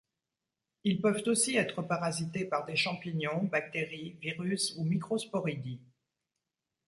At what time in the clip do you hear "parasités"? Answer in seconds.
1.83-2.43